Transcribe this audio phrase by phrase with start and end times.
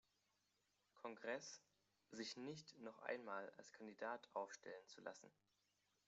[0.95, 1.61] Kongress,
[2.09, 5.31] sich nicht noch einmal als Kandidat aufstellen zu lassen.